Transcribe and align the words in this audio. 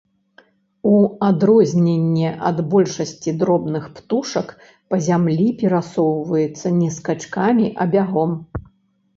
У 0.91 0.93
адрозненне 1.27 2.29
ад 2.49 2.57
большасці 2.71 3.29
дробных 3.43 3.83
птушак 3.99 4.47
па 4.95 5.01
зямлі 5.09 5.47
перасоўваецца 5.61 6.67
не 6.81 6.89
скачкамі, 6.97 7.67
а 7.83 7.89
бягом. 7.95 8.31